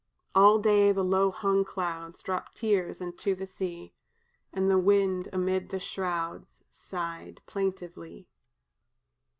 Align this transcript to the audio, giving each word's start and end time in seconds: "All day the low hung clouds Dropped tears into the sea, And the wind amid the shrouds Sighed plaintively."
"All 0.33 0.57
day 0.57 0.91
the 0.91 1.03
low 1.03 1.29
hung 1.29 1.63
clouds 1.63 2.23
Dropped 2.23 2.57
tears 2.57 3.01
into 3.01 3.35
the 3.35 3.45
sea, 3.45 3.93
And 4.51 4.67
the 4.67 4.79
wind 4.79 5.29
amid 5.31 5.69
the 5.69 5.79
shrouds 5.79 6.63
Sighed 6.71 7.39
plaintively." 7.45 8.27